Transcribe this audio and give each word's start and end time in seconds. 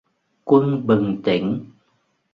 Quân 0.45 0.87
bừng 0.87 1.21
tỉnh 1.23 1.65